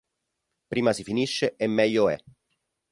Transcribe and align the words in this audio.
Prima 0.67 0.93
si 0.93 1.03
finisce 1.03 1.55
e 1.55 1.67
meglio 1.67 2.09
è... 2.09 2.17